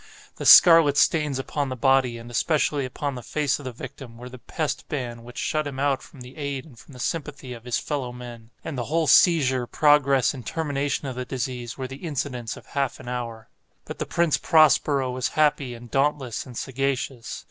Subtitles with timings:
[0.37, 4.29] The scarlet stains upon the body and especially upon the face of the victim, were
[4.29, 7.65] the pest ban which shut him out from the aid and from the sympathy of
[7.65, 8.49] his fellow men.
[8.63, 12.99] And the whole seizure, progress and termination of the disease, were the incidents of half
[12.99, 13.49] an hour.
[13.85, 17.39] But the Prince Prospero was happy and dauntless and sagacious.